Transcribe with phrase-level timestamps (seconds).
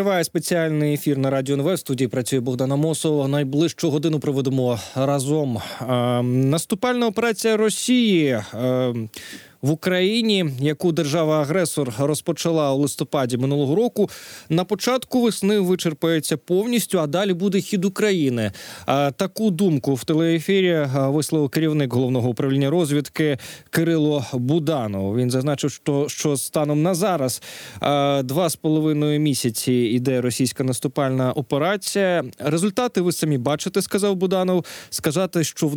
[0.00, 1.74] Триває спеціальний ефір на радіо НВ.
[1.74, 3.28] В студії працює Богдана Мосова.
[3.28, 5.58] Найближчу годину проведемо разом.
[5.80, 8.42] Е, наступальна операція Росії.
[9.62, 14.10] В Україні, яку держава-агресор розпочала у листопаді минулого року,
[14.48, 18.52] на початку весни вичерпається повністю, а далі буде хід України.
[19.16, 23.38] Таку думку в телеефірі висловив керівник головного управління розвідки
[23.70, 25.16] Кирило Буданов.
[25.16, 27.42] Він зазначив, що що станом на зараз
[28.24, 32.24] два з половиною місяці іде російська наступальна операція.
[32.38, 34.64] Результати ви самі бачите, сказав Буданов.
[34.90, 35.70] Сказати, що е,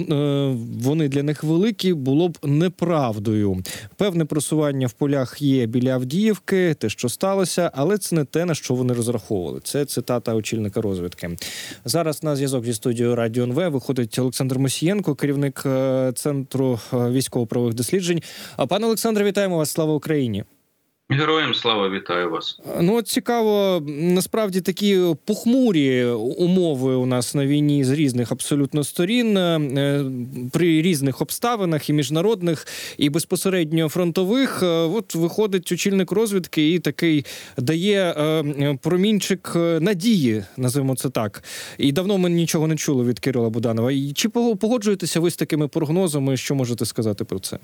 [0.83, 3.63] вони для них великі, було б неправдою.
[3.97, 8.55] Певне просування в полях є біля Авдіївки, те, що сталося, але це не те, на
[8.55, 9.59] що вони розраховували.
[9.63, 11.37] Це цитата очільника розвідки.
[11.85, 17.73] Зараз на зв'язок зі студією Радіо НВ виходить Олександр Мосієнко, керівник е, центру е, військово-правових
[17.73, 18.21] досліджень.
[18.57, 19.71] А пане Олександре, вітаємо вас!
[19.71, 20.43] Слава Україні!
[21.09, 22.59] Героям слава вітаю вас.
[22.81, 29.37] Ну от цікаво, насправді такі похмурі умови у нас на війні з різних абсолютно сторін
[29.37, 30.05] е,
[30.51, 34.63] при різних обставинах і міжнародних, і безпосередньо фронтових.
[34.63, 37.25] Е, от виходить очільник розвідки і такий
[37.57, 41.43] дає е, промінчик надії, називаємо це так.
[41.77, 43.91] І давно ми нічого не чули від Кирила Буданова.
[44.15, 46.37] Чи погоджуєтеся ви з такими прогнозами?
[46.37, 47.59] Що можете сказати про це?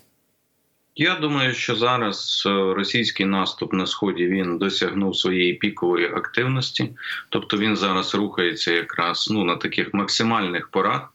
[1.02, 6.89] Я думаю, що зараз е, російський наступ на сході він досягнув своєї пікової активності,
[7.30, 11.14] тобто він зараз рухається якраз ну на таких максимальних порах.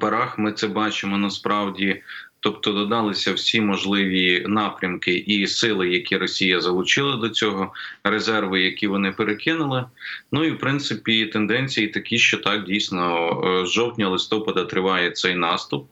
[0.00, 2.02] Парах ми це бачимо насправді.
[2.40, 7.72] Тобто додалися всі можливі напрямки і сили, які Росія залучила до цього,
[8.04, 9.84] резерви, які вони перекинули.
[10.32, 15.88] Ну і в принципі тенденції такі, що так дійсно е, з жовтня-листопада триває цей наступ.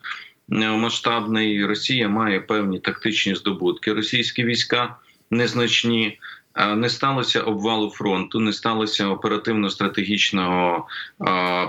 [0.52, 1.66] Е, масштабний.
[1.66, 3.92] Росія має певні тактичні здобутки.
[3.92, 4.96] Російські війська
[5.30, 6.18] незначні.
[6.56, 10.86] Е, не сталося обвалу фронту, не сталося оперативно-стратегічного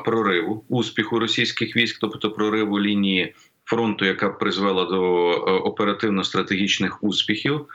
[0.05, 7.65] прориву успіху російських військ, тобто прориву лінії фронту, яка призвела до е, оперативно-стратегічних успіхів.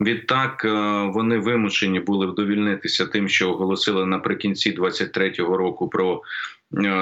[0.00, 0.64] Відтак
[1.14, 6.22] вони вимушені були вдовільнитися тим, що оголосили наприкінці 23-го року про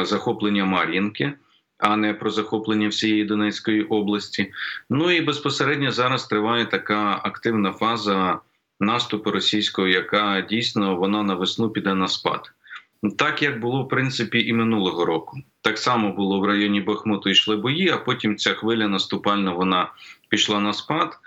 [0.05, 1.33] захоплення Мар'їнки
[1.79, 4.53] а не про захоплення всієї Донецької області.
[4.91, 8.39] Ну і безпосередньо зараз триває така активна фаза
[8.81, 12.53] наступу російського, яка дійсно вона на весну піде на спад.
[13.19, 17.57] Так як було в принципі і минулого року, так само було в районі Бахмуту йшли
[17.57, 19.93] бої, а потім ця хвиля наступальна вона
[20.29, 21.19] пішла на спад.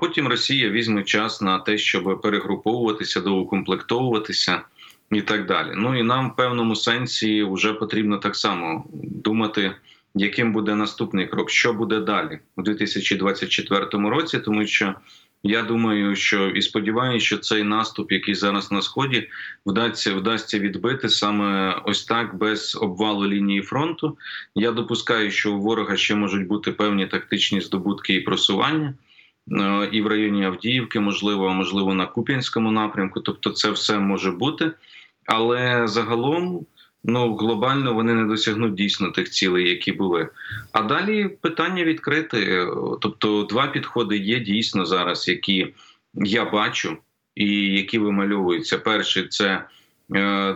[0.00, 4.62] Потім Росія візьме час на те, щоб перегруповуватися, доукомплектовуватися
[5.12, 5.72] і так далі.
[5.76, 9.72] Ну і нам в певному сенсі вже потрібно так само думати,
[10.14, 14.94] яким буде наступний крок, що буде далі у 2024 році, тому що.
[15.44, 19.28] Я думаю, що і сподіваюся, що цей наступ, який зараз на сході,
[19.66, 24.18] вдасться вдасться відбити саме ось так без обвалу лінії фронту.
[24.54, 28.94] Я допускаю, що у ворога ще можуть бути певні тактичні здобутки і просування
[29.52, 33.20] е, і в районі Авдіївки, можливо, можливо, на Куп'янському напрямку.
[33.20, 34.72] Тобто, це все може бути
[35.26, 36.66] але загалом
[37.04, 40.28] ну глобально вони не досягнуть дійсно тих цілей, які були.
[40.72, 42.66] А далі питання відкрите.
[43.00, 45.74] Тобто, два підходи є дійсно зараз, які
[46.14, 46.96] я бачу,
[47.34, 48.78] і які вимальовуються.
[48.78, 49.64] Перший це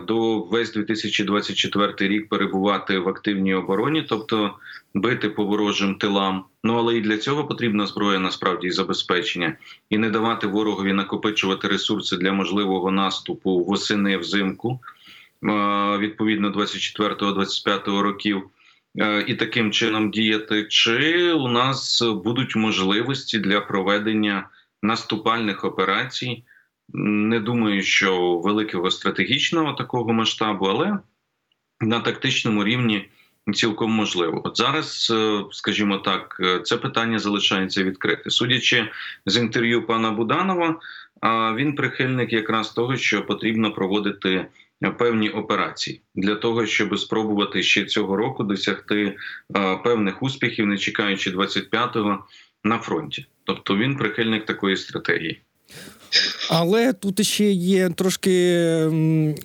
[0.07, 4.53] до весь 2024 рік перебувати в активній обороні, тобто
[4.93, 6.43] бити по ворожим тилам.
[6.63, 9.57] Ну але і для цього потрібна зброя насправді і забезпечення,
[9.89, 14.79] і не давати ворогові накопичувати ресурси для можливого наступу восени взимку
[15.99, 18.49] відповідно 24-25 років.
[18.99, 24.49] Е, і таким чином діяти, чи у нас будуть можливості для проведення
[24.81, 26.43] наступальних операцій?
[26.93, 30.99] Не думаю, що великого стратегічного такого масштабу, але
[31.81, 33.09] на тактичному рівні
[33.53, 38.29] Цілком можливо, от зараз, е, скажімо так, е, це питання залишається відкрите.
[38.29, 38.89] Судячи
[39.25, 40.79] з інтерв'ю пана Буданова,
[41.55, 44.47] він прихильник якраз того, що потрібно проводити
[44.97, 49.17] певні операції для того, щоб спробувати ще цього року досягти
[49.83, 52.25] певних успіхів, не чекаючи 25-го
[52.63, 53.25] на фронті.
[53.43, 55.41] Тобто він прихильник такої стратегії.
[56.49, 58.67] Але тут ще є трошки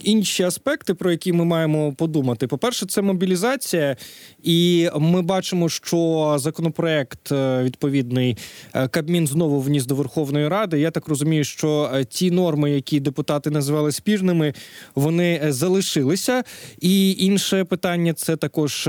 [0.03, 2.47] інші аспекти, про які ми маємо подумати.
[2.47, 3.97] По-перше, це мобілізація,
[4.43, 8.37] і ми бачимо, що законопроект е, відповідний
[8.75, 10.81] е, Кабмін знову вніс до Верховної Ради.
[10.81, 14.55] Я так розумію, що е, ті норми, які депутати називали спірними,
[14.95, 16.43] вони залишилися.
[16.81, 18.87] І інше питання це також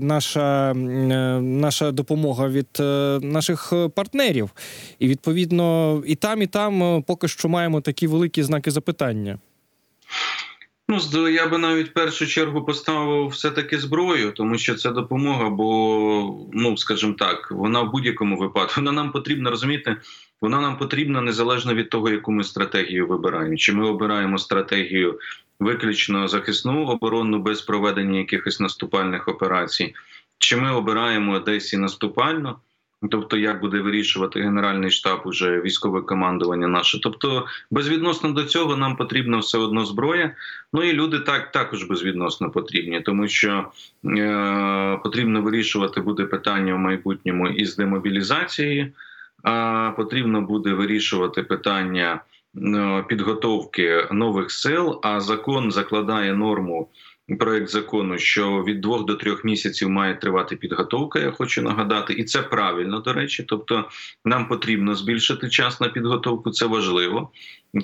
[0.00, 2.68] наша, наша допомога від
[3.24, 4.50] наших партнерів.
[4.98, 9.38] І відповідно, і там, і там поки що маємо такі великі знаки запитання.
[10.88, 16.48] Ну, я би навіть в першу чергу поставив все-таки зброю, тому що це допомога, бо,
[16.52, 19.96] ну скажімо так, вона в будь-якому випадку вона нам потрібна, розумієте,
[20.40, 23.56] вона нам потрібна незалежно від того, яку ми стратегію вибираємо.
[23.56, 25.18] Чи ми обираємо стратегію
[25.60, 29.94] виключно захисну оборонну без проведення якихось наступальних операцій,
[30.38, 32.58] чи ми обираємо десь і наступально.
[33.10, 37.00] Тобто, як буде вирішувати Генеральний штаб, уже військове командування наше.
[37.00, 40.34] Тобто, безвідносно до цього нам потрібна все одно зброя.
[40.72, 43.64] Ну і люди так також безвідносно потрібні, тому що
[44.04, 48.92] е, потрібно вирішувати буде питання в майбутньому із демобілізації,
[49.42, 52.20] а потрібно буде вирішувати питання
[53.08, 55.00] підготовки нових сил.
[55.02, 56.88] А закон закладає норму
[57.36, 61.18] проект закону, що від двох до трьох місяців має тривати підготовка.
[61.18, 63.44] Я хочу нагадати, і це правильно до речі.
[63.48, 63.84] Тобто,
[64.24, 66.50] нам потрібно збільшити час на підготовку.
[66.50, 67.30] Це важливо.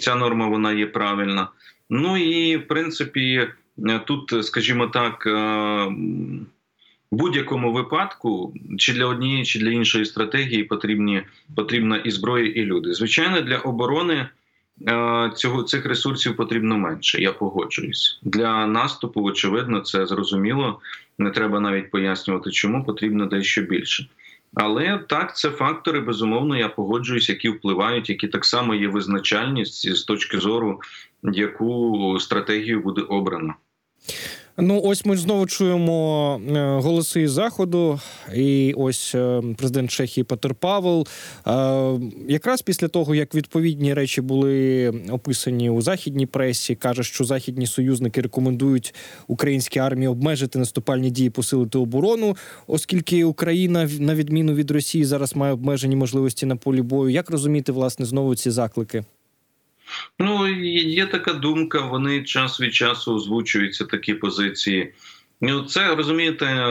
[0.00, 1.49] Ця норма вона є правильна.
[1.91, 3.49] Ну і в принципі,
[4.05, 5.27] тут, скажімо так.
[5.27, 5.93] Е,
[7.11, 11.23] будь-якому випадку, чи для однієї, чи для іншої стратегії потрібні
[11.56, 12.93] потрібна і зброя, і люди.
[12.94, 14.29] Звичайно, для оборони Е,
[15.35, 17.23] цього цих ресурсів потрібно менше.
[17.23, 19.23] Я погоджуюсь для наступу.
[19.23, 20.81] Очевидно, це зрозуміло.
[21.19, 24.09] Не треба навіть пояснювати, чому потрібно дещо більше.
[24.55, 30.03] Але так, це фактори, безумовно, я погоджуюсь, які впливають, які так само є визначальність з
[30.03, 30.81] точки зору,
[31.23, 33.55] яку стратегію буде обрано.
[34.59, 38.01] Ну, ось ми знову чуємо е, голоси із заходу,
[38.35, 41.06] і ось е, президент Чехії Петер Павел.
[41.47, 41.53] Е,
[42.29, 48.21] якраз після того, як відповідні речі були описані у західній пресі, каже, що західні союзники
[48.21, 48.95] рекомендують
[49.27, 52.37] українській армії обмежити наступальні дії, посилити оборону,
[52.67, 57.11] оскільки Україна, на відміну від Росії, зараз має обмежені можливості на полі бою.
[57.11, 59.05] Як розуміти власне знову ці заклики?
[60.19, 61.81] Ну є така думка.
[61.81, 64.93] Вони час від часу озвучуються такі позиції.
[65.41, 66.67] Ну, це розумієте,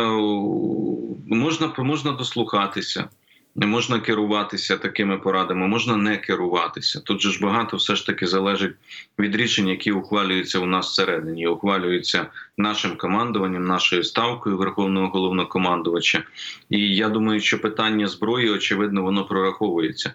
[1.28, 3.10] можна можна дослухатися,
[3.56, 7.00] не можна керуватися такими порадами, можна не керуватися.
[7.00, 8.76] Тут же ж багато все ж таки залежить
[9.20, 12.28] від рішень, які ухвалюються у нас всередині, ухвалюються
[12.58, 16.24] нашим командуванням, нашою ставкою верховного головнокомандувача.
[16.70, 20.14] І я думаю, що питання зброї, очевидно, воно прораховується.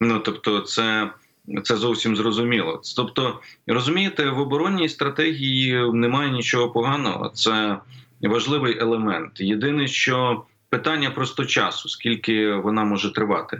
[0.00, 1.10] Ну тобто, це.
[1.64, 2.80] Це зовсім зрозуміло.
[2.96, 7.28] Тобто, розумієте, в оборонній стратегії немає нічого поганого.
[7.34, 7.78] Це
[8.22, 9.40] важливий елемент.
[9.40, 13.56] Єдине, що питання просто часу, скільки вона може тривати,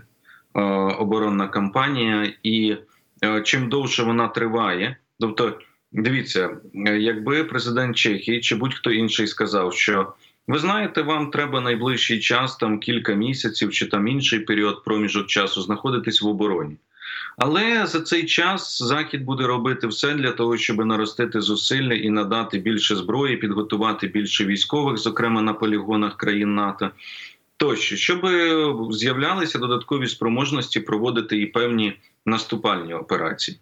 [0.55, 0.61] е,
[0.99, 2.77] оборонна кампанія, і
[3.25, 5.59] е, чим довше вона триває, тобто,
[5.93, 6.57] дивіться,
[6.99, 10.13] якби президент Чехії чи будь-хто інший сказав, що
[10.49, 15.63] ви знаєте, вам треба найближчий час, там кілька місяців чи там інший період проміжок часу
[15.63, 16.77] знаходитись в обороні.
[17.37, 22.59] Але за цей час захід буде робити все для того, щоб наростити зусилля і надати
[22.59, 26.91] більше зброї, підготувати більше військових, зокрема на полігонах країн НАТО.
[27.57, 28.27] Тощо, щоб
[28.93, 33.59] з'являлися додаткові спроможності проводити і певні наступальні операції.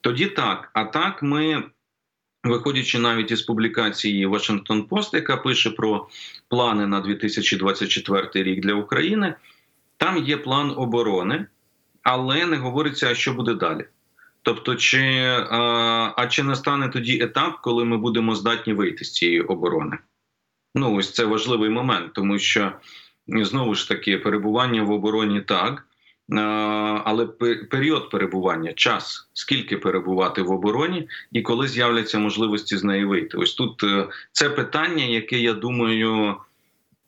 [0.00, 1.62] Тоді так, а так ми,
[2.44, 6.08] виходячи навіть із публікації Вашингтон Пост, яка пише про
[6.48, 9.34] плани на 2024 рік для України,
[9.96, 11.46] там є план оборони
[12.02, 13.84] але не говориться, що буде далі.
[14.42, 19.40] Тобто, чи а, а чи настане тоді етап, коли ми будемо здатні вийти з цієї
[19.40, 19.98] оборони?
[20.74, 22.72] Ну, ось це важливий момент, тому що
[23.28, 25.84] знову ж таки перебування в обороні так,
[27.04, 27.26] але
[27.70, 33.36] період перебування, час, скільки перебувати в обороні, і коли з'являться можливості з неї вийти.
[33.36, 36.36] Ось тут е, це питання, яке я думаю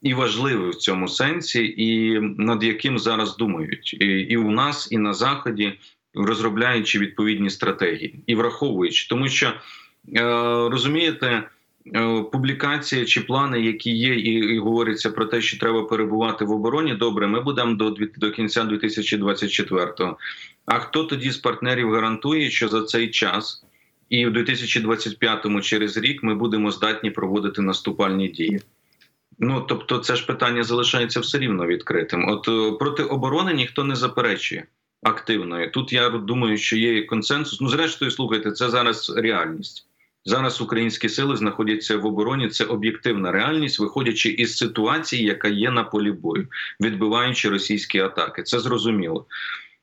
[0.02, 4.98] і важливий в цьому сенсі, і над яким зараз думають і, і у нас, і
[4.98, 5.72] на заході,
[6.14, 10.22] розробляючи відповідні стратегії і враховуючи, тому що е,
[10.70, 11.42] розумієте.
[11.94, 16.50] Е, публікація чи плани, які є, і, і говориться про те, що треба перебувати в
[16.50, 16.94] обороні.
[16.94, 20.16] Добре, ми будемо до до кінця 2024-го.
[20.66, 23.64] А хто тоді з партнерів гарантує, що за цей час
[24.08, 28.60] і в 2025-му через рік ми будемо здатні проводити наступальні дії?
[29.40, 32.28] Ну тобто, це ж питання залишається все рівно відкритим.
[32.28, 34.64] От е, проти оборони ніхто не заперечує
[35.02, 35.70] активної.
[35.70, 37.60] Тут я думаю, що є консенсус.
[37.60, 39.86] Ну, зрештою, слухайте, це зараз реальність.
[40.24, 42.48] Зараз українські сили знаходяться в обороні.
[42.48, 46.48] Це об'єктивна реальність, виходячи із ситуації, яка є на полі бою,
[46.80, 48.42] відбиваючи російські атаки.
[48.42, 49.26] Це зрозуміло.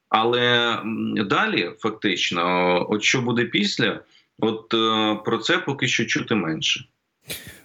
[0.09, 0.77] Але
[1.15, 3.99] далі, фактично, от що буде після,
[4.39, 6.85] от е, про це поки що чути менше.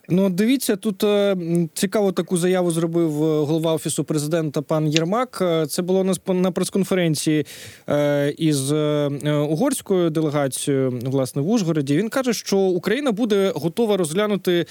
[0.08, 1.36] Ну, дивіться, тут е,
[1.74, 5.38] цікаво таку заяву зробив е, голова офісу президента пан Єрмак.
[5.42, 7.46] Е, це було на прес-конференції
[8.38, 8.72] із
[9.22, 11.96] угорською делегацією, власне, в Ужгороді.
[11.96, 14.66] Він каже, що Україна буде готова розглянути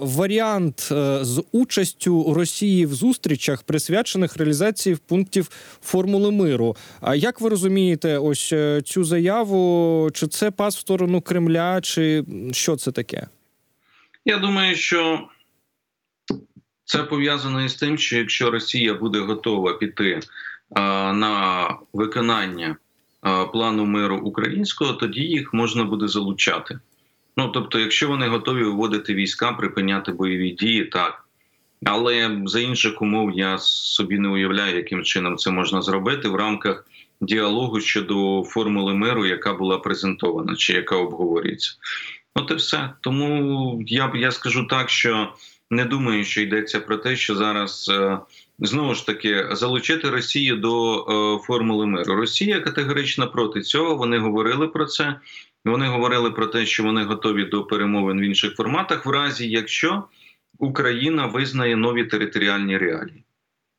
[0.00, 0.80] варіант
[1.20, 5.50] з участю Росії в зустрічах, присвячених реалізації пунктів
[5.82, 6.76] формули миру.
[7.00, 10.10] А як ви розумієте, ось цю заяву?
[10.12, 13.26] Чи це пас в сторону Кремля, чи що це таке?
[14.24, 15.28] Я думаю, що
[16.84, 20.20] це пов'язано із тим, що якщо Росія буде готова піти
[20.70, 22.76] а, на виконання
[23.20, 26.80] а, плану миру українського, тоді їх можна буде залучати.
[27.36, 31.28] Ну тобто, якщо вони готові виводити війська, припиняти бойові дії, так.
[31.84, 36.86] Але за інших умов я собі не уявляю, яким чином це можна зробити в рамках
[37.20, 41.72] діалогу щодо формули миру, яка була презентована чи яка обговорюється.
[42.34, 42.90] От і все.
[43.00, 45.34] Тому я я скажу так, що
[45.70, 48.18] не думаю, що йдеться про те, що зараз е,
[48.58, 52.16] знову ж таки залучити Росію до е, формули миру.
[52.16, 53.96] Росія категорично проти цього.
[53.96, 55.20] Вони говорили про це.
[55.64, 60.04] Вони говорили про те, що вони готові до перемовин в інших форматах, в разі якщо
[60.58, 63.24] Україна визнає нові територіальні реалії.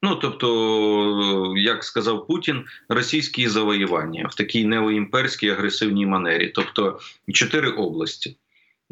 [0.04, 7.00] Ну тобто, як сказав Путін, російські завоювання в такій неоімперській агресивній манері, тобто
[7.34, 8.38] чотири області.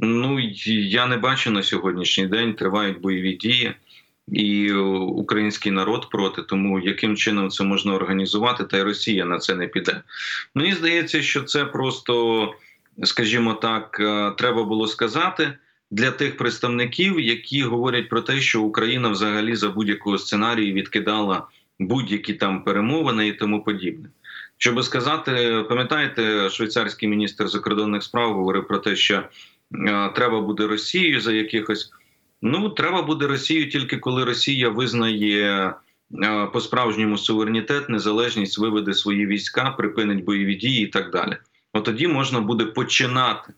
[0.03, 3.74] Ну я не бачу на сьогоднішній день тривають бойові дії,
[4.27, 6.41] і український народ проти.
[6.41, 10.01] Тому яким чином це можна організувати, та й Росія на це не піде.
[10.55, 12.53] Мені здається, що це просто,
[13.03, 15.53] скажімо так, е, треба було сказати.
[15.93, 21.48] Для тих представників, які говорять про те, що Україна взагалі за будь-якого сценарію відкидала
[21.79, 24.10] будь-які там перемовини і тому подібне.
[24.58, 29.24] Щоб сказати, пам'ятаєте, швейцарський міністр закордонних справ говорив про те, що
[30.15, 31.91] треба буде Росією за якихось.
[32.41, 35.73] Ну треба буде Росію тільки коли Росія визнає
[36.53, 41.37] по справжньому суверенітет, незалежність, виведе свої війська, припинить бойові дії і так далі.
[41.73, 43.53] От тоді можна буде починати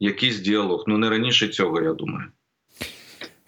[0.00, 0.84] якийсь діалог.
[0.86, 2.26] Ну не раніше цього, я думаю.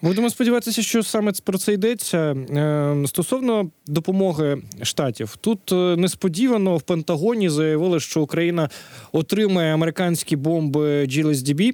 [0.01, 5.35] Будемо сподіватися, що саме про це йдеться е, стосовно допомоги штатів.
[5.41, 8.69] Тут е, несподівано в Пентагоні заявили, що Україна
[9.11, 11.73] отримає американські бомби GLSDB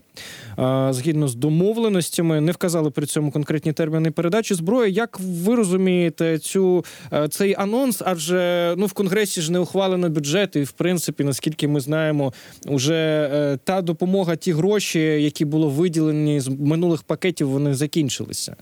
[0.60, 2.41] е, згідно з домовленостями.
[2.41, 4.94] Не вказали при цьому конкретні терміни передачі зброї.
[4.94, 6.86] Як ви розумієте цю
[7.29, 8.01] цей анонс?
[8.05, 12.34] Адже ну в конгресі ж не ухвалено бюджет, і в принципі, наскільки ми знаємо,
[12.67, 18.56] уже та допомога, ті гроші, які було виділені з минулих пакетів, вони закінчені закінчилися?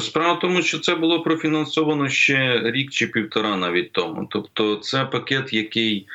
[0.00, 4.26] Справа в тому, що це було профінансовано ще рік чи півтора навіть тому.
[4.30, 6.06] Тобто, це пакет, який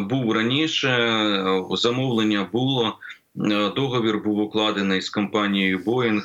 [0.00, 0.90] був раніше,
[1.70, 2.98] замовлення було.
[3.76, 6.22] Договір був укладений з компанією Boeing,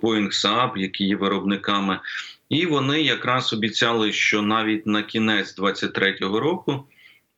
[0.00, 2.00] Boeing Saab, які є виробниками,
[2.48, 6.84] і вони якраз обіцяли, що навіть на кінець 23-го року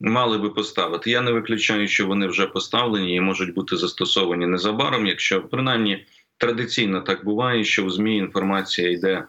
[0.00, 1.11] мали би поставити.
[1.11, 6.04] Я не виключаю, що вони вже поставлені і можуть бути застосовані незабаром, якщо принаймні
[6.38, 9.24] традиційно так буває, що в змі інформація йде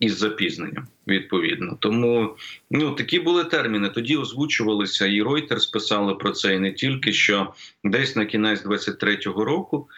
[0.00, 0.86] із запізненням.
[1.06, 2.36] Відповідно, тому
[2.70, 3.88] ну такі були терміни.
[3.88, 7.52] Тоді озвучувалися, і Reuters писали про це, і не тільки що
[7.84, 9.88] десь на кінець 23-го року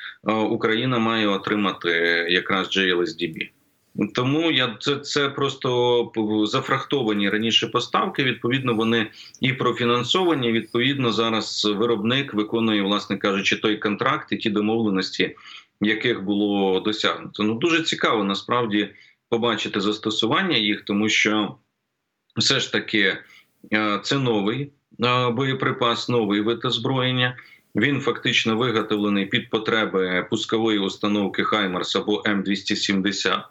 [0.51, 1.91] Україна має отримати
[2.31, 3.51] якраз JLSDB.
[4.15, 6.11] Тому я це це просто
[6.47, 8.25] зафрахтовані раніше поставки.
[8.25, 10.53] Відповідно, вони і профінансовані.
[10.53, 15.37] Відповідно, зараз виробник виконує, власне кажучи, той контракт і ті домовленості,
[15.81, 17.43] яких було досягнуто.
[17.43, 18.89] Ну дуже цікаво насправді
[19.29, 21.57] побачити застосування їх, тому що
[22.37, 23.17] все ж таки
[23.73, 24.73] е, це новий
[25.05, 27.37] е, боєприпас, новий вид озброєння.
[27.77, 33.43] Він фактично виготовлений під потреби пускової установки Хаймарс або М270,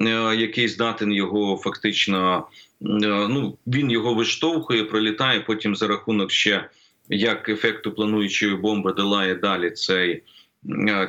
[0.00, 2.46] е, який здатен його фактично.
[2.80, 5.40] Ну він його виштовхує, пролітає.
[5.40, 6.68] Потім за рахунок ще
[7.08, 10.22] як ефекту плануючої бомби долає далі цей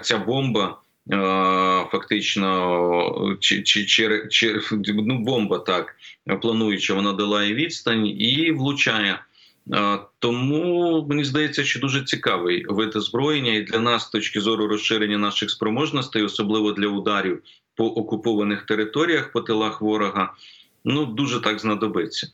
[0.01, 0.81] ця бомба.
[1.11, 1.17] Е,
[1.91, 4.61] фактично, чи чи, чи, чи
[4.93, 5.95] ну, бомба так
[6.41, 9.19] плануюча, вона долає відстань і влучає.
[9.73, 14.67] Е, тому мені здається, що дуже цікавий вид озброєння, і для нас, з точки зору
[14.67, 17.41] розширення наших спроможностей, особливо для ударів
[17.75, 20.33] по окупованих територіях по тилах ворога,
[20.85, 22.27] ну дуже так знадобиться.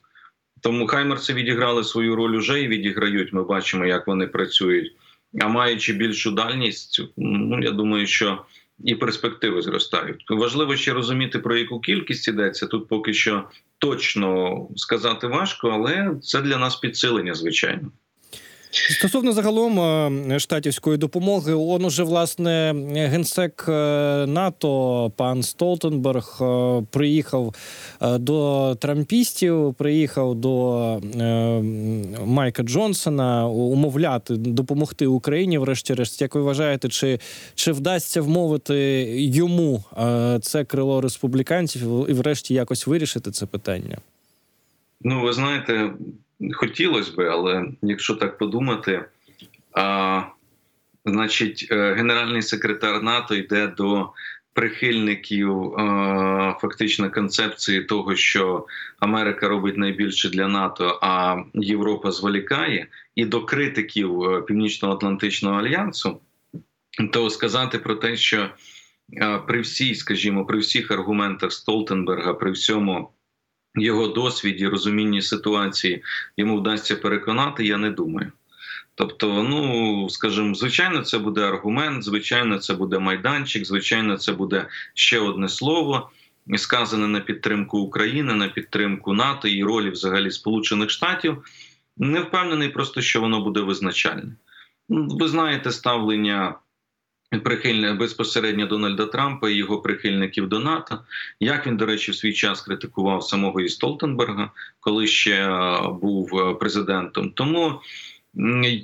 [0.61, 3.33] Тому хаймерси відіграли свою роль уже і відіграють.
[3.33, 4.95] Ми бачимо, як вони працюють.
[5.41, 8.45] А маючи більшу дальність, ну я думаю, що
[8.83, 10.25] і перспективи зростають.
[10.29, 12.67] Важливо ще розуміти про яку кількість ідеться.
[12.67, 17.91] Тут поки що точно сказати важко, але це для нас підсилення, звичайно.
[18.73, 19.79] Стосовно загалом
[20.31, 23.71] е, штатівської допомоги, он уже власне генсек е,
[24.27, 27.55] НАТО пан Столтенберг е, приїхав
[28.01, 31.01] до трампістів, приїхав до
[32.25, 35.57] Майка Джонсона умовляти допомогти Україні.
[35.57, 37.19] Врешті-решт, як ви вважаєте, чи,
[37.55, 38.75] чи вдасться вмовити
[39.17, 39.83] йому
[40.41, 43.97] це крило республіканців і, врешті, якось вирішити це питання?
[45.01, 45.91] Ну, ви знаєте,
[46.51, 49.05] хотілося би, але якщо так подумати,
[49.71, 50.21] а,
[51.05, 54.09] значить, е, генеральний секретар НАТО йде до
[54.53, 58.65] прихильників а, фактично концепції того, що
[58.99, 66.19] Америка робить найбільше для НАТО, а Європа зволікає, і до критиків е, Північно-Атлантичного альянсу,
[67.11, 68.49] то сказати про те, що
[69.47, 73.09] при всій, скажімо, при всіх аргументах Столтенберга, при всьому
[73.75, 76.03] його досвіді, розумінні ситуації
[76.37, 78.31] йому вдасться переконати, я не думаю.
[78.95, 85.19] Тобто, ну скажімо, звичайно, це буде аргумент, звичайно, це буде майданчик, звичайно, це буде ще
[85.19, 86.09] одне слово,
[86.55, 91.43] сказане на підтримку України, на підтримку НАТО і ролі взагалі Сполучених Штатів.
[91.97, 94.35] Не впевнений, просто що воно буде визначальне.
[94.89, 96.55] Ви знаєте ставлення
[97.39, 100.99] прихильне безпосередньо Дональда Трампа і його прихильників до НАТО.
[101.39, 106.39] Як він, до речі, в свій час критикував самого і Столтенберга, коли ще е, був
[106.39, 107.31] е, президентом.
[107.35, 107.81] Тому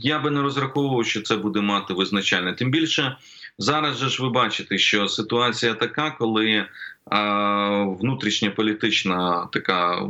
[0.02, 2.54] я би не розраховував, що це буде мати визначальне.
[2.54, 3.18] Тим більше
[3.58, 6.66] зараз же ж ви бачите, що ситуація така, коли
[7.06, 10.10] а, внутрішня політична така,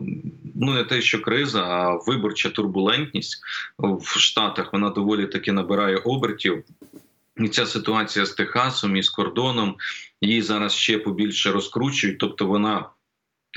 [0.55, 3.41] ну не те, що криза, а виборча турбулентність
[3.77, 6.63] в Штатах вона доволі таки набирає обертів.
[7.39, 9.75] І ця ситуація з Техасом і з кордоном
[10.22, 12.89] її зараз ще побільше розкручують, тобто вона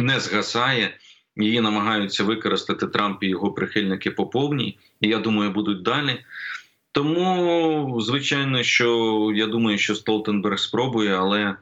[0.00, 0.98] не згасає.
[1.36, 6.24] Її намагаються використати Трамп і його прихильники по повній, і я думаю, будуть далі.
[6.92, 11.56] Тому, звичайно, що я думаю, що Столтенберг спробує, але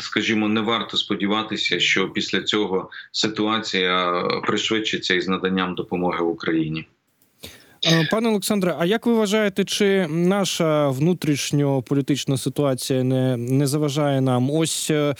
[0.00, 6.86] скажімо, не варто сподіватися, що після цього ситуація пришвидшиться із наданням допомоги Україні.
[7.86, 14.50] Е, пане Олександре, а як ви вважаєте, чи наша внутрішньополітична ситуація не не заважає нам?
[14.50, 15.14] Ось е, е,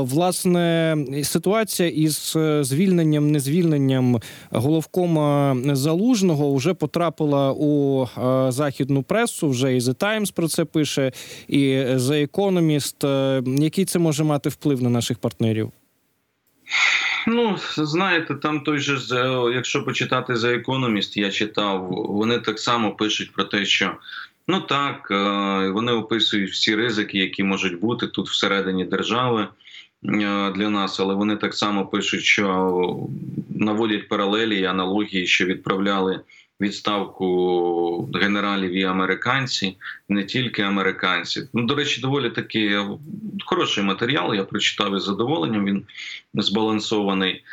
[0.00, 8.06] власне ситуація із звільненням, незвільненням головкома залужного вже потрапила у
[8.52, 9.48] західну пресу.
[9.48, 11.12] Вже і The Times про це пише,
[11.48, 13.62] і The Economist.
[13.62, 15.72] Який це може мати вплив на наших партнерів?
[17.32, 18.98] Ну, знаєте, там той же
[19.54, 23.96] якщо почитати за економіст, я читав, вони так само пишуть про те, що
[24.48, 29.48] ну так, е, вони описують всі ризики, які можуть бути тут всередині держави е,
[30.50, 33.08] для нас, але вони так само пишуть, що
[33.50, 36.20] наводять паралелі і аналогії, що відправляли
[36.60, 39.76] відставку генералів і американці,
[40.08, 41.48] не тільки американці.
[41.54, 42.86] Ну, до речі, доволі таки
[43.44, 44.34] хороший матеріал.
[44.34, 45.64] Я прочитав із задоволенням.
[45.64, 45.84] Він
[46.34, 47.44] збалансований.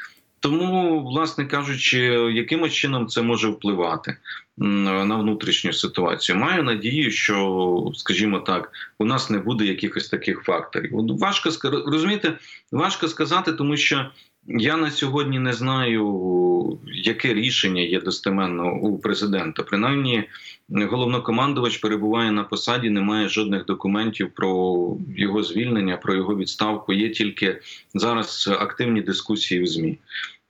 [0.42, 2.00] Тому, власне кажучи,
[2.34, 4.18] якимось чином це може впливати
[4.58, 6.38] на внутрішню ситуацію.
[6.38, 10.92] Маю надію, що, скажімо так, у нас не буде якихось таких факторів.
[10.94, 11.50] Важко
[11.86, 12.38] розумієте,
[12.72, 14.10] важко сказати, тому що
[14.50, 19.64] я на сьогодні не знаю, яке рішення є достеменно у президента.
[19.64, 20.24] Принаймні,
[20.70, 26.94] головнокомандувач перебуває на посаді, немає жодних документів про його звільнення, про його відставку.
[26.94, 27.62] Є тільки
[27.94, 30.00] зараз активні дискусії в змі,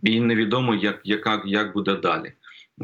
[0.03, 2.31] і невідомо, як, яка, як буде далі.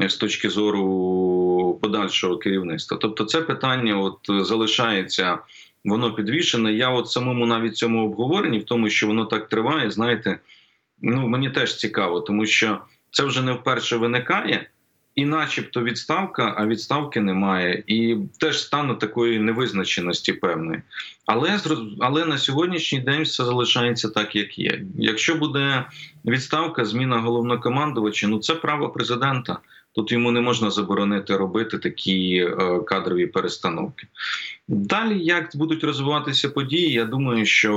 [0.08, 5.38] З точки зору подальшого керівництва, тобто це питання, от залишається
[5.84, 6.72] воно підвішене.
[6.72, 10.38] Я от самому навіть цьому обговоренні, в тому, що воно так триває, знаєте,
[11.02, 12.80] ну мені теж цікаво, тому що
[13.10, 14.70] це вже не вперше виникає,
[15.16, 20.82] і, начебто, відставка, а відставки немає, і теж стане такої невизначеності певної.
[21.26, 21.60] Але
[22.00, 24.82] але на сьогоднішній день все залишається так, як є.
[24.98, 25.84] Якщо буде
[26.24, 29.58] відставка, зміна головнокомандувача, ну це право президента.
[29.96, 34.06] Тут йому не можна заборонити робити такі е, кадрові перестановки.
[34.68, 37.72] Далі, як будуть розвиватися події, я думаю, що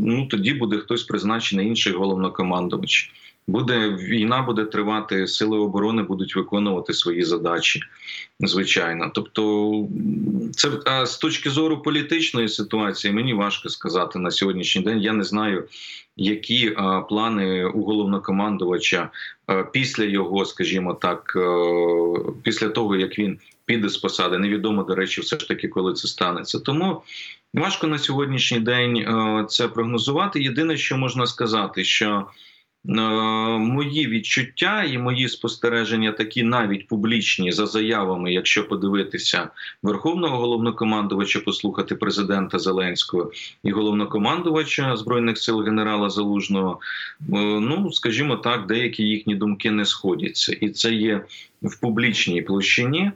[0.00, 3.12] ну тоді буде хтось призначений інший головнокомандувач.
[3.46, 7.80] Буде війна, буде тривати, сили оборони будуть виконувати свої задачі,
[8.40, 9.10] звичайно.
[9.14, 9.72] Тобто,
[10.52, 15.00] це а з точки зору політичної ситуації мені важко сказати на сьогоднішній день.
[15.00, 15.68] Я не знаю,
[16.16, 19.10] які а, плани у головнокомандувача
[19.72, 21.38] після його, скажімо так,
[22.42, 24.38] після того як він піде з посади.
[24.38, 26.58] Невідомо до речі, все ж таки, коли це станеться.
[26.58, 27.02] Тому
[27.54, 29.06] важко на сьогоднішній день
[29.48, 30.42] це прогнозувати.
[30.42, 32.26] Єдине, що можна сказати, що
[32.84, 39.48] мої відчуття і мої спостереження такі навіть публічні за заявами, якщо подивитися
[39.82, 46.80] верховного головнокомандувача, послухати президента Зеленського і головнокомандувача збройних сил генерала Залужного,
[47.20, 47.24] е,
[47.60, 51.24] ну скажімо так, деякі їхні думки не сходяться, і це є
[51.62, 53.12] в публічній площині.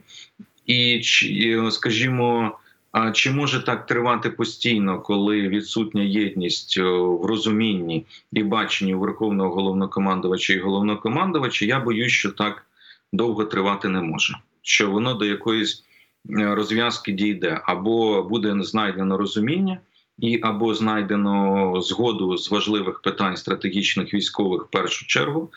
[0.65, 2.57] І е, скажімо,
[2.99, 9.49] а чи може так тривати постійно, коли відсутня єдність е, в розумінні і баченні верховного
[9.49, 11.65] головнокомандувача і головнокомандувача?
[11.65, 12.65] Я боюсь, що так
[13.13, 14.37] довго тривати не може.
[14.61, 15.83] Що воно до якоїсь
[16.29, 19.79] е, розв'язки дійде, або буде знайдено розуміння,
[20.19, 25.51] і або знайдено згоду з важливих питань стратегічних військових в першу чергу,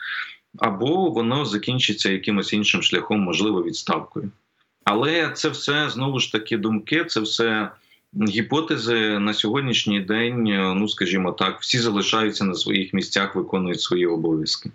[0.59, 4.31] або воно закінчиться якимось іншим шляхом, можливо, відставкою.
[4.91, 7.71] Але це все знову ж таки думки, це все
[8.29, 10.43] гіпотези на сьогоднішній день.
[10.75, 14.71] Ну скажімо так, всі залишаються на своїх місцях, виконують свої обов'язки.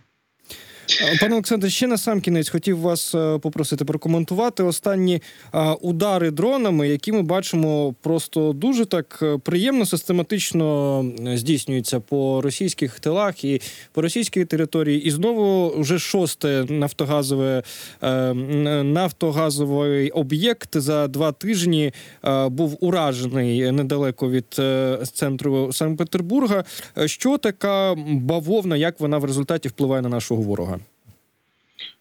[1.00, 5.22] Е, Пане Олександре, ще на сам кінець хотів вас е, попросити прокоментувати останні
[5.54, 13.44] е, удари дронами, які ми бачимо просто дуже так приємно, систематично здійснюються по російських тилах
[13.44, 13.60] і
[13.92, 15.02] по російській території.
[15.02, 17.62] І знову вже шосте нафтогазове
[18.82, 21.92] нафтогазовий об'єкт за два тижні
[22.46, 24.60] був уражений недалеко від
[25.12, 26.64] центру Санкт-Петербурга.
[27.06, 30.75] Що така бавовна, як вона в результаті впливає на нашого ворога?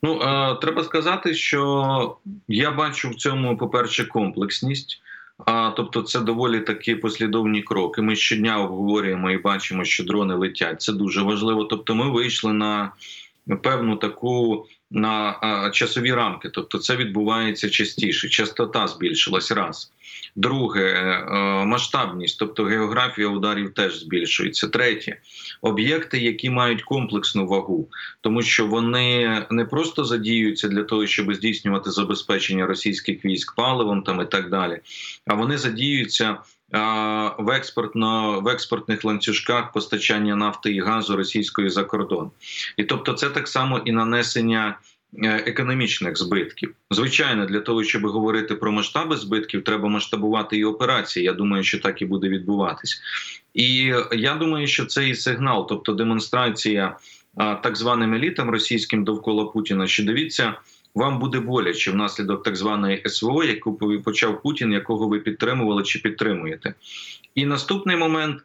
[0.03, 5.01] Ну е, треба сказати, що я бачу в цьому, по-перше, комплексність.
[5.45, 8.01] А тобто, це доволі такі послідовні кроки.
[8.01, 10.81] Ми щодня обговорюємо і бачимо, що дрони летять.
[10.81, 11.63] Це дуже важливо.
[11.63, 12.91] Тобто, ми вийшли на
[13.63, 16.49] певну таку на а, часові рамки.
[16.49, 18.29] Тобто, це відбувається частіше.
[18.29, 19.91] Частота збільшилась раз.
[20.35, 21.25] Друге, е,
[21.65, 24.67] масштабність, тобто географія ударів теж збільшується.
[24.67, 25.17] Третє
[25.61, 27.87] об'єкти, які мають комплексну вагу,
[28.21, 34.21] тому що вони не просто задіюються для того, щоб здійснювати забезпечення російських військ паливом там
[34.21, 34.79] і так далі,
[35.27, 36.37] а вони задіюються.
[37.37, 42.31] В експортно в експортних ланцюжках постачання нафти і газу російської за кордон,
[42.77, 44.77] і тобто, це так само і нанесення
[45.23, 46.75] економічних збитків.
[46.91, 51.25] Звичайно, для того, щоб говорити про масштаби збитків, треба масштабувати і операції.
[51.25, 53.01] Я думаю, що так і буде відбуватись.
[53.53, 56.97] І я думаю, що це і сигнал, тобто демонстрація
[57.37, 59.87] так званим елітам російським довкола Путіна.
[59.87, 60.53] Що дивіться,
[60.95, 66.73] вам буде боляче внаслідок так званої СВО, яку почав Путін, якого ви підтримували чи підтримуєте.
[67.35, 68.41] І наступний момент.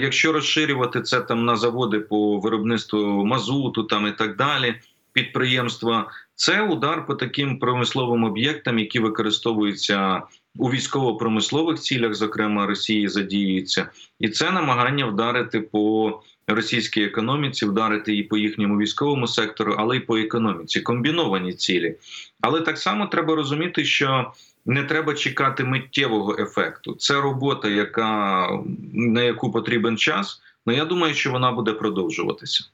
[0.00, 4.74] Якщо розширювати це там на заводи по виробництву мазуту, там і так далі,
[5.12, 10.22] підприємства, це удар по таким промисловим об'єктам, які використовуються
[10.56, 18.22] у військово-промислових цілях, зокрема Росії, задіюються, і це намагання вдарити по російській економіці, вдарити і
[18.22, 20.80] по їхньому військовому сектору, але й по економіці.
[20.80, 21.96] Комбіновані цілі.
[22.40, 24.32] Але так само треба розуміти, що
[24.66, 26.94] не треба чекати миттєвого ефекту.
[26.94, 28.48] Це робота, яка
[28.92, 30.40] на яку потрібен час.
[30.66, 32.64] Ну я думаю, що вона буде продовжуватися.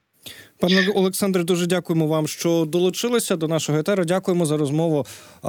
[0.58, 4.04] Пане Олександре, дуже дякуємо вам, що долучилися до нашого етеру.
[4.04, 5.06] Дякуємо за розмову.
[5.44, 5.48] Е,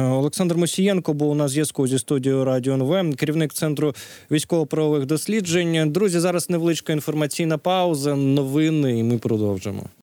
[0.00, 3.94] Олександр Мосієнко був на зв'язку зі студією Радіо НВ, керівник центру
[4.30, 5.92] військово-правових досліджень.
[5.92, 9.88] Друзі, зараз невеличка інформаційна пауза, новини, і ми продовжимо.